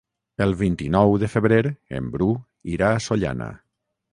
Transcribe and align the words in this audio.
El 0.45 0.53
vint-i-nou 0.61 1.13
de 1.25 1.29
febrer 1.33 1.59
en 1.99 2.09
Bru 2.17 2.31
irà 2.77 2.91
a 2.95 3.05
Sollana. 3.09 3.53